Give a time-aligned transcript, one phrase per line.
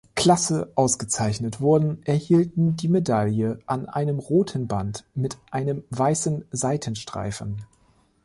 [0.15, 7.63] Klasse ausgezeichnet wurden, erhielten die Medaille an einem roten Band mit einem weißen Seitenstreifen.